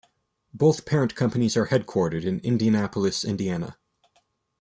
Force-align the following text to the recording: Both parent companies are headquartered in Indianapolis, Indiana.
Both 0.51 0.87
parent 0.87 1.13
companies 1.13 1.55
are 1.55 1.67
headquartered 1.67 2.23
in 2.23 2.39
Indianapolis, 2.39 3.23
Indiana. 3.23 3.77